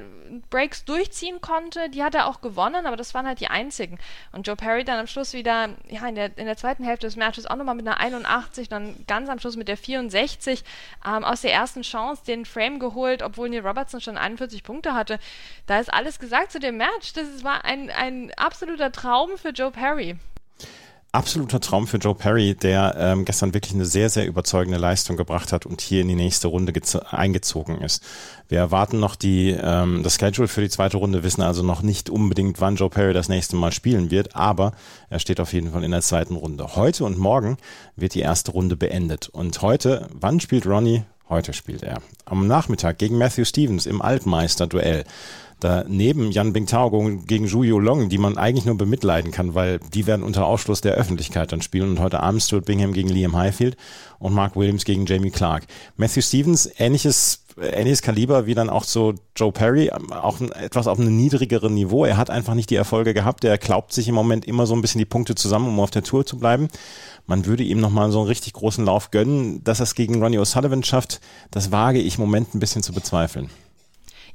Breaks 0.51 0.85
durchziehen 0.85 1.41
konnte. 1.41 1.89
Die 1.91 2.03
hat 2.03 2.15
er 2.15 2.27
auch 2.27 2.41
gewonnen, 2.41 2.87
aber 2.87 2.97
das 2.97 3.15
waren 3.15 3.27
halt 3.27 3.41
die 3.41 3.49
einzigen. 3.49 3.99
Und 4.33 4.47
Joe 4.47 4.57
Perry 4.57 4.85
dann 4.85 4.99
am 4.99 5.07
Schluss 5.07 5.33
wieder, 5.33 5.71
ja, 5.89 6.07
in 6.09 6.17
der, 6.17 6.37
in 6.37 6.47
der 6.47 6.57
zweiten 6.57 6.85
Hälfte 6.85 7.07
des 7.07 7.17
Matches 7.17 7.47
auch 7.47 7.57
nochmal 7.57 7.77
mit 7.77 7.87
einer 7.87 7.99
81, 7.99 8.69
dann 8.69 8.97
ganz 9.07 9.29
am 9.29 9.39
Schluss 9.39 9.57
mit 9.57 9.69
der 9.69 9.77
64 9.77 10.65
ähm, 11.07 11.25
aus 11.25 11.43
der 11.43 11.53
ersten 11.53 11.83
Chance 11.83 12.23
den 12.27 12.45
Frame 12.45 12.81
geholt, 12.81 13.23
obwohl 13.23 13.49
Neil 13.49 13.67
Robertson 13.67 14.01
schon 14.01 14.19
41 14.19 14.65
Punkte 14.65 14.95
hatte. 14.95 15.19
Da 15.67 15.76
ist 15.81 15.93
alles 15.93 16.19
gesagt 16.19 16.53
zu 16.53 16.61
dem 16.61 16.77
Match. 16.77 17.13
Das 17.15 17.45
war 17.45 17.65
ein, 17.65 17.91
ein 17.91 18.33
absoluter 18.37 18.93
Traum 18.93 19.37
für 19.37 19.51
Joe 19.51 19.71
Perry 19.71 20.17
absoluter 21.17 21.61
Traum 21.61 21.87
für 21.87 21.97
Joe 21.97 22.15
Perry, 22.15 22.55
der 22.55 22.95
ähm, 22.99 23.25
gestern 23.25 23.55
wirklich 23.55 23.75
eine 23.75 23.87
sehr, 23.87 24.11
sehr 24.11 24.27
überzeugende 24.27 24.79
Leistung 24.79 25.17
gebracht 25.17 25.53
hat 25.53 25.65
und 25.65 25.81
hier 25.81 26.03
in 26.03 26.09
die 26.09 26.15
nächste 26.15 26.49
Runde 26.49 26.73
eingezogen 27.11 27.81
ist. 27.81 28.05
Wir 28.49 28.59
erwarten 28.59 29.01
noch 29.01 29.17
die, 29.17 29.51
ähm, 29.51 30.03
das 30.03 30.17
Schedule 30.17 30.47
für 30.47 30.61
die 30.61 30.69
zweite 30.69 30.99
Runde, 30.99 31.23
wissen 31.23 31.41
also 31.43 31.63
noch 31.63 31.83
nicht 31.83 32.11
unbedingt, 32.11 32.61
wann 32.61 32.77
Joe 32.77 32.91
Perry 32.91 33.15
das 33.15 33.31
nächste 33.31 33.57
Mal 33.57 33.73
spielen 33.73 34.11
wird, 34.11 34.37
aber 34.37 34.73
er 35.09 35.19
steht 35.19 35.41
auf 35.41 35.55
jeden 35.55 35.73
Fall 35.73 35.85
in 35.85 35.91
der 35.91 36.03
zweiten 36.03 36.37
Runde. 36.37 36.77
Heute 36.77 37.05
und 37.05 37.19
morgen 37.19 37.57
wird 37.97 38.15
die 38.15 38.21
erste 38.21 38.53
Runde 38.53 38.77
beendet. 38.77 39.29
Und 39.31 39.63
heute, 39.63 40.09
wann 40.13 40.39
spielt 40.39 40.67
Ronnie? 40.67 41.05
Heute 41.29 41.53
spielt 41.53 41.83
er. 41.83 42.01
Am 42.25 42.47
Nachmittag 42.47 42.99
gegen 42.99 43.19
Matthew 43.19 43.45
Stevens 43.45 43.87
im 43.87 44.01
Altmeister-Duell 44.01 45.05
daneben 45.61 46.31
Jan 46.31 46.53
Bingtao 46.53 46.91
gegen 47.27 47.49
Zhu 47.49 47.63
Long, 47.63 48.09
die 48.09 48.19
man 48.19 48.37
eigentlich 48.37 48.67
nur 48.67 48.77
bemitleiden 48.77 49.33
kann, 49.33 49.55
weil 49.55 49.81
die 49.95 50.07
werden 50.07 50.23
unter 50.23 50.47
Ausschluss 50.47 50.83
der 50.83 50.95
Öffentlichkeit 50.95 51.51
dann 51.51 51.63
spielen 51.63 51.91
und 51.91 52.01
heute 52.01 52.21
Abend 52.21 52.43
Stuart 52.43 52.67
Bingham 52.67 52.93
gegen 52.93 53.09
Liam 53.09 53.37
Highfield 53.37 53.77
und 54.19 54.35
Mark 54.35 54.55
Williams 54.57 54.85
gegen 54.85 55.07
Jamie 55.07 55.31
Clark. 55.31 55.65
Matthew 55.97 56.23
Stevens, 56.23 56.71
ähnliches 56.79 57.46
ähnliches 57.61 58.03
Kaliber 58.03 58.47
wie 58.47 58.55
dann 58.55 58.71
auch 58.71 58.85
so 58.85 59.15
Joe 59.35 59.53
Perry, 59.53 59.91
auch 59.91 60.41
etwas 60.41 60.87
auf 60.87 60.99
einem 60.99 61.17
niedrigeren 61.17 61.75
Niveau. 61.75 62.05
Er 62.05 62.17
hat 62.17 62.31
einfach 62.31 62.55
nicht 62.55 62.71
die 62.71 62.77
Erfolge 62.77 63.15
gehabt. 63.15 63.45
Er 63.45 63.59
glaubt 63.59 63.93
sich 63.93 64.09
im 64.09 64.15
Moment 64.15 64.45
immer 64.45 64.67
so 64.67 64.75
ein 64.75 64.83
bisschen 64.83 64.99
die 64.99 65.05
Punkte 65.05 65.35
zusammen, 65.35 65.69
um 65.69 65.81
auf 65.81 65.91
der 65.91 66.03
Tour 66.03 66.27
zu 66.27 66.39
bleiben. 66.39 66.69
Man 67.27 67.47
würde 67.47 67.63
ihm 67.63 67.81
nochmal 67.81 68.11
so 68.11 68.21
einen 68.21 68.29
richtig 68.29 68.53
großen 68.53 68.85
Lauf 68.85 69.11
gönnen. 69.11 69.65
Dass 69.65 69.81
er 69.81 69.85
es 69.85 69.95
gegen 69.95 70.23
Ronnie 70.23 70.39
O'Sullivan 70.39 70.85
schafft, 70.85 71.21
das 71.51 71.73
wage 71.73 71.99
ich 71.99 72.19
im 72.19 72.25
Moment 72.25 72.55
ein 72.55 72.61
bisschen 72.61 72.83
zu 72.83 72.93
bezweifeln 72.93 73.51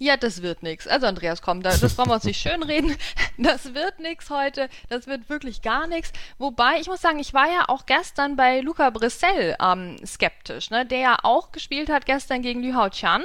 ja, 0.01 0.17
das 0.17 0.41
wird 0.41 0.63
nichts. 0.63 0.87
Also 0.87 1.05
Andreas, 1.05 1.43
komm, 1.43 1.61
da, 1.61 1.77
das 1.77 1.93
brauchen 1.93 2.09
wir 2.09 2.15
uns 2.15 2.23
nicht 2.23 2.41
schönreden. 2.41 2.97
Das 3.37 3.75
wird 3.75 3.99
nichts 3.99 4.31
heute. 4.31 4.67
Das 4.89 5.05
wird 5.05 5.29
wirklich 5.29 5.61
gar 5.61 5.85
nichts. 5.85 6.11
Wobei, 6.39 6.79
ich 6.79 6.87
muss 6.87 7.01
sagen, 7.01 7.19
ich 7.19 7.35
war 7.35 7.45
ja 7.45 7.65
auch 7.67 7.85
gestern 7.85 8.35
bei 8.35 8.61
Luca 8.61 8.89
Brissell 8.89 9.55
ähm, 9.61 10.03
skeptisch, 10.03 10.71
ne? 10.71 10.87
der 10.87 10.97
ja 10.97 11.17
auch 11.21 11.51
gespielt 11.51 11.91
hat 11.91 12.07
gestern 12.07 12.41
gegen 12.41 12.63
Liu 12.63 12.73
Hao 12.73 12.89
Chan 12.89 13.23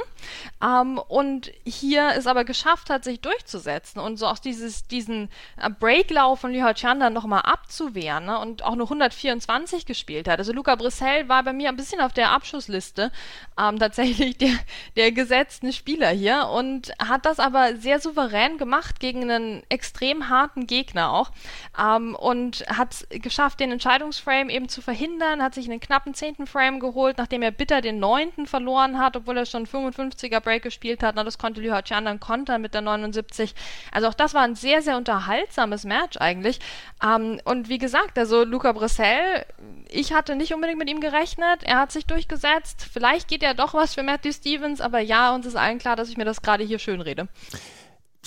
ähm, 0.63 0.99
und 0.99 1.51
hier 1.65 2.11
es 2.15 2.27
aber 2.27 2.45
geschafft 2.45 2.91
hat, 2.91 3.05
sich 3.05 3.21
durchzusetzen 3.21 3.99
und 3.99 4.19
so 4.19 4.27
auch 4.27 4.39
dieses, 4.39 4.87
diesen 4.87 5.31
äh, 5.59 5.71
Breaklauf 5.71 6.41
von 6.41 6.53
Liu 6.53 6.63
Hao 6.63 6.75
Chan 6.75 7.01
dann 7.01 7.15
nochmal 7.15 7.41
abzuwehren 7.41 8.27
ne? 8.27 8.39
und 8.39 8.63
auch 8.63 8.75
nur 8.75 8.87
124 8.87 9.87
gespielt 9.87 10.29
hat. 10.29 10.41
Also 10.41 10.53
Luca 10.53 10.75
Brissell 10.75 11.27
war 11.31 11.43
bei 11.43 11.55
mir 11.55 11.71
ein 11.71 11.77
bisschen 11.77 12.03
auf 12.03 12.13
der 12.13 12.33
Abschussliste 12.33 13.13
ähm, 13.59 13.79
tatsächlich 13.79 14.37
der, 14.37 14.53
der 14.97 15.13
gesetzten 15.13 15.73
Spieler 15.73 16.11
hier 16.11 16.49
und 16.49 16.66
und 16.67 16.93
hat 16.99 17.27
das 17.27 17.39
aber 17.39 17.77
sehr 17.77 18.01
souverän 18.01 18.59
gemacht 18.59 18.99
gegen 18.99 19.31
einen 19.31 19.63
extrem 19.69 20.29
harten 20.29 20.67
Gegner 20.67 21.13
auch 21.13 21.31
ähm, 21.79 22.15
und 22.17 22.65
hat 22.69 23.07
geschafft, 23.11 23.61
den 23.61 23.71
Entscheidungsframe 23.73 24.51
eben 24.51 24.69
zu 24.69 24.83
verhindern, 24.83 25.43
hat 25.43 25.55
sich 25.55 25.69
einen 25.71 25.81
knappen 25.81 26.15
zehnten 26.15 26.47
Frame 26.47 26.81
geholt, 26.81 27.19
nachdem 27.19 27.43
er 27.43 27.53
bitter 27.53 27.81
den 27.81 28.01
neunten 28.01 28.47
verloren 28.47 28.99
hat, 28.99 29.17
obwohl 29.17 29.39
er 29.39 29.47
schon 29.47 29.67
55er 29.67 30.41
Break 30.41 30.63
gespielt 30.63 31.03
hat. 31.03 31.15
Na, 31.15 31.25
das 31.25 31.39
konnte 31.39 31.61
Liu 31.61 31.73
Hachan 31.73 32.05
dann 32.05 32.21
kontern 32.21 32.63
mit 32.63 32.75
der 32.75 32.83
79. 32.83 33.55
Also 33.93 34.09
auch 34.09 34.15
das 34.15 34.35
war 34.35 34.43
ein 34.43 34.57
sehr, 34.57 34.83
sehr 34.83 34.97
unterhaltsames 34.97 35.85
Match 35.85 36.17
eigentlich. 36.19 36.59
Ähm, 37.03 37.41
und 37.45 37.69
wie 37.69 37.79
gesagt, 37.79 38.19
also 38.19 38.45
Luca 38.45 38.73
Brissell, 38.73 39.45
ich 39.89 40.13
hatte 40.13 40.35
nicht 40.35 40.53
unbedingt 40.53 40.79
mit 40.79 40.91
ihm 40.91 41.01
gerechnet. 41.01 41.63
Er 41.63 41.79
hat 41.79 41.93
sich 41.93 42.07
durchgesetzt. 42.07 42.87
Vielleicht 42.93 43.29
geht 43.29 43.43
ja 43.43 43.55
doch 43.55 43.75
was 43.75 43.95
für 43.95 44.03
Matthew 44.03 44.33
Stevens, 44.33 44.81
aber 44.81 44.99
ja, 44.99 45.35
uns 45.35 45.47
ist 45.47 45.57
allen 45.57 45.79
klar, 45.79 45.97
dass 45.97 46.09
ich 46.09 46.17
mir 46.17 46.25
das 46.25 46.43
gerade 46.43 46.56
hier 46.65 46.79
schön 46.79 47.01
rede. 47.01 47.29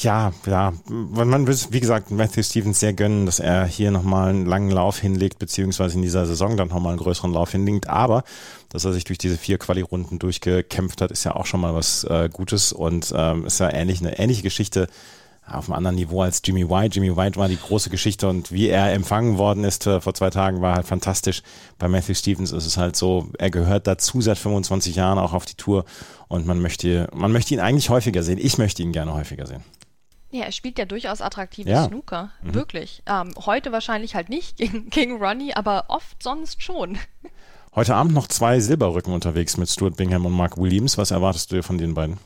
Ja, 0.01 0.31
ja, 0.45 0.71
man 0.87 1.45
will, 1.45 1.57
wie 1.71 1.79
gesagt, 1.81 2.09
Matthew 2.09 2.43
Stevens 2.43 2.79
sehr 2.79 2.93
gönnen, 2.93 3.25
dass 3.25 3.41
er 3.41 3.65
hier 3.65 3.91
nochmal 3.91 4.29
einen 4.29 4.45
langen 4.45 4.71
Lauf 4.71 4.97
hinlegt, 4.99 5.39
beziehungsweise 5.39 5.95
in 5.95 6.01
dieser 6.01 6.25
Saison 6.25 6.55
dann 6.55 6.69
nochmal 6.69 6.93
einen 6.93 7.01
größeren 7.01 7.33
Lauf 7.33 7.51
hinlegt. 7.51 7.89
Aber, 7.89 8.23
dass 8.69 8.85
er 8.85 8.93
sich 8.93 9.03
durch 9.03 9.17
diese 9.17 9.37
vier 9.37 9.57
Quali-Runden 9.57 10.17
durchgekämpft 10.17 11.01
hat, 11.01 11.11
ist 11.11 11.25
ja 11.25 11.35
auch 11.35 11.45
schon 11.45 11.59
mal 11.59 11.75
was 11.75 12.05
äh, 12.05 12.29
Gutes 12.31 12.71
und 12.71 13.13
ähm, 13.13 13.45
ist 13.45 13.59
ja 13.59 13.73
ähnlich, 13.73 13.99
eine 13.99 14.17
ähnliche 14.17 14.43
Geschichte 14.43 14.87
auf 15.51 15.65
einem 15.69 15.77
anderen 15.77 15.95
Niveau 15.95 16.21
als 16.21 16.41
Jimmy 16.43 16.69
White. 16.69 16.95
Jimmy 16.95 17.15
White 17.15 17.39
war 17.39 17.47
die 17.47 17.57
große 17.57 17.89
Geschichte 17.89 18.27
und 18.27 18.51
wie 18.51 18.67
er 18.67 18.93
empfangen 18.93 19.37
worden 19.37 19.63
ist 19.63 19.87
äh, 19.87 20.01
vor 20.01 20.13
zwei 20.13 20.29
Tagen 20.29 20.61
war 20.61 20.75
halt 20.75 20.87
fantastisch. 20.87 21.41
Bei 21.77 21.87
Matthew 21.87 22.15
Stevens 22.15 22.51
ist 22.51 22.65
es 22.65 22.77
halt 22.77 22.95
so, 22.95 23.29
er 23.37 23.49
gehört 23.49 23.87
dazu 23.87 24.21
seit 24.21 24.37
25 24.37 24.95
Jahren 24.95 25.17
auch 25.17 25.33
auf 25.33 25.45
die 25.45 25.55
Tour 25.55 25.85
und 26.27 26.45
man 26.45 26.61
möchte, 26.61 27.09
man 27.13 27.31
möchte 27.31 27.53
ihn 27.53 27.59
eigentlich 27.59 27.89
häufiger 27.89 28.23
sehen. 28.23 28.39
Ich 28.41 28.57
möchte 28.57 28.81
ihn 28.81 28.91
gerne 28.91 29.13
häufiger 29.13 29.45
sehen. 29.45 29.63
Ja, 30.31 30.45
er 30.45 30.51
spielt 30.51 30.77
ja 30.77 30.85
durchaus 30.85 31.21
attraktive 31.21 31.69
ja. 31.69 31.87
Snooker. 31.87 32.29
Mhm. 32.43 32.53
Wirklich. 32.53 33.01
Ähm, 33.07 33.33
heute 33.45 33.71
wahrscheinlich 33.71 34.15
halt 34.15 34.29
nicht 34.29 34.57
gegen, 34.57 34.89
gegen 34.89 35.17
Ronnie, 35.17 35.53
aber 35.53 35.85
oft 35.87 36.21
sonst 36.21 36.61
schon. 36.61 36.97
Heute 37.75 37.95
Abend 37.95 38.13
noch 38.13 38.27
zwei 38.27 38.59
Silberrücken 38.59 39.13
unterwegs 39.13 39.57
mit 39.57 39.69
Stuart 39.69 39.95
Bingham 39.95 40.25
und 40.25 40.33
Mark 40.33 40.57
Williams. 40.57 40.97
Was 40.97 41.11
erwartest 41.11 41.51
du 41.51 41.57
dir 41.57 41.63
von 41.63 41.77
den 41.77 41.93
beiden? 41.93 42.17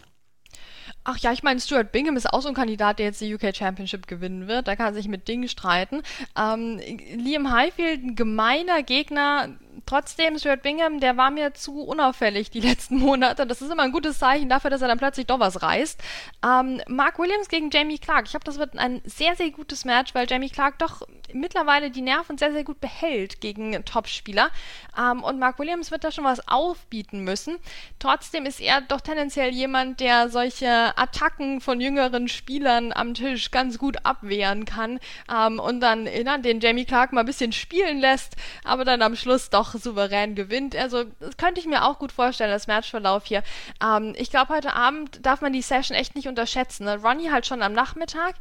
Ach 1.06 1.18
ja, 1.18 1.34
ich 1.34 1.44
meine, 1.44 1.60
Stuart 1.60 1.92
Bingham 1.92 2.16
ist 2.16 2.32
auch 2.32 2.42
so 2.42 2.48
ein 2.48 2.54
Kandidat, 2.54 3.00
der 3.00 3.08
jetzt 3.08 3.20
die 3.20 3.34
UK 3.34 3.56
Championship 3.56 4.08
gewinnen 4.08 4.48
wird. 4.48 4.68
Da 4.68 4.76
kann 4.76 4.88
er 4.88 4.94
sich 4.94 5.08
mit 5.08 5.28
Dingen 5.28 5.50
streiten. 5.50 6.02
Ähm, 6.38 6.80
Liam 7.16 7.52
Highfield, 7.52 8.04
ein 8.04 8.16
gemeiner 8.16 8.84
Gegner, 8.84 9.50
trotzdem, 9.86 10.38
Stuart 10.38 10.62
Bingham, 10.62 11.00
der 11.00 11.18
war 11.18 11.32
mir 11.32 11.54
zu 11.54 11.82
unauffällig 11.84 12.52
die 12.52 12.60
letzten 12.62 12.98
Monate. 12.98 13.46
Das 13.48 13.62
ist 13.62 13.72
immer 13.72 13.84
ein 13.84 13.92
gutes 13.92 14.20
Zeichen 14.20 14.50
dafür, 14.50 14.70
dass 14.70 14.82
er 14.82 14.88
dann 14.88 14.98
plötzlich 14.98 15.28
doch 15.28 15.40
was 15.40 15.62
reißt. 15.62 16.00
Ähm, 16.46 16.82
Mark 16.88 17.20
Williams 17.20 17.50
gegen 17.50 17.70
Jamie 17.70 18.00
Clark. 18.00 18.26
Ich 18.26 18.32
glaube, 18.32 18.46
das 18.46 18.60
wird 18.60 18.78
ein 18.78 19.02
sehr, 19.06 19.36
sehr 19.36 19.52
gutes 19.52 19.86
Match, 19.86 20.14
weil 20.14 20.30
Jamie 20.30 20.50
Clark 20.50 20.80
doch 20.80 21.02
mittlerweile 21.34 21.90
die 21.90 22.02
Nerven 22.02 22.38
sehr, 22.38 22.52
sehr 22.52 22.64
gut 22.64 22.80
behält 22.80 23.42
gegen 23.42 23.84
Topspieler. 23.86 24.50
Ähm, 24.98 25.24
und 25.24 25.40
Mark 25.40 25.60
Williams 25.60 25.92
wird 25.92 26.04
da 26.04 26.12
schon 26.12 26.24
was 26.24 26.48
aufbieten 26.48 27.20
müssen. 27.24 27.58
Trotzdem 28.00 28.46
ist 28.46 28.60
er 28.60 28.82
doch 28.82 29.02
tendenziell 29.02 29.52
jemand, 29.52 30.00
der 30.00 30.30
solche 30.30 30.98
Attacken 30.98 31.62
von 31.62 31.82
jüngeren 31.82 32.28
Spielern 32.28 32.92
am 32.94 33.14
Tisch 33.14 33.52
ganz 33.52 33.78
gut 33.78 34.06
abwehren 34.06 34.66
kann 34.66 35.00
ähm, 35.34 35.60
und 35.60 35.80
dann 35.80 36.08
na, 36.24 36.38
den 36.38 36.60
Jamie 36.60 36.86
Clark 36.86 37.14
mal 37.14 37.22
ein 37.22 37.26
bisschen 37.26 37.52
spielen 37.52 38.00
lässt, 38.00 38.36
aber 38.64 38.86
dann 38.86 39.02
am 39.02 39.16
Schluss 39.16 39.50
doch 39.50 39.63
souverän 39.72 40.36
gewinnt. 40.36 40.76
Also 40.76 41.06
das 41.20 41.38
könnte 41.38 41.60
ich 41.60 41.68
mir 41.68 41.86
auch 41.86 42.00
gut 42.00 42.12
vorstellen, 42.12 42.52
das 42.52 42.68
Matchverlauf 42.68 43.26
hier. 43.26 43.44
Ähm, 43.84 44.14
ich 44.18 44.30
glaube, 44.30 44.54
heute 44.54 44.74
Abend 44.74 45.26
darf 45.26 45.42
man 45.42 45.54
die 45.54 45.62
Session 45.62 45.98
echt 45.98 46.16
nicht 46.16 46.28
unterschätzen. 46.28 46.86
Ne? 46.86 47.02
Ronnie 47.02 47.32
halt 47.32 47.46
schon 47.46 47.62
am 47.62 47.74
Nachmittag, 47.74 48.36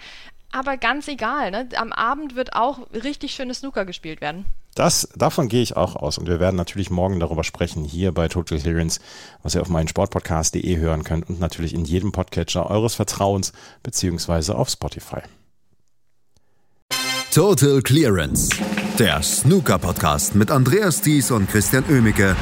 aber 0.51 0.77
ganz 0.77 1.09
egal. 1.09 1.51
Ne? 1.51 1.69
Am 1.77 1.93
Abend 1.93 2.35
wird 2.35 2.55
auch 2.55 2.81
richtig 2.93 3.35
schönes 3.35 3.59
Snooker 3.59 3.85
gespielt 3.85 4.21
werden. 4.21 4.47
Das, 4.75 5.09
davon 5.15 5.49
gehe 5.49 5.63
ich 5.63 5.77
auch 5.77 5.97
aus 5.97 6.17
und 6.17 6.27
wir 6.27 6.41
werden 6.41 6.57
natürlich 6.57 6.89
morgen 6.89 7.21
darüber 7.21 7.45
sprechen, 7.45 7.85
hier 7.85 8.13
bei 8.13 8.29
Total 8.29 8.59
Clearance, 8.59 9.01
was 9.43 9.55
ihr 9.55 9.61
auf 9.61 9.69
meinen 9.69 9.89
Sportpodcast.de 9.89 10.77
hören 10.79 11.05
könnt 11.05 11.29
und 11.29 11.41
natürlich 11.41 11.75
in 11.75 11.85
jedem 11.85 12.13
Podcatcher 12.13 12.71
eures 12.71 12.95
Vertrauens 12.95 13.53
beziehungsweise 13.83 14.57
auf 14.57 14.71
Spotify. 14.71 15.21
Total 17.35 17.83
Clearance, 17.83 18.51
der 18.99 19.23
Snooker-Podcast 19.23 20.35
mit 20.35 20.51
Andreas 20.51 21.01
Thies 21.01 21.31
und 21.31 21.49
Christian 21.49 21.85
Oemicke 21.89 22.37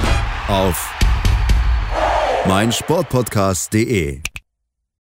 auf 0.49 0.93
meinsportpodcast.de. 2.47 4.30